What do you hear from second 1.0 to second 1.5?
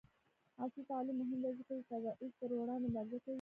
مهم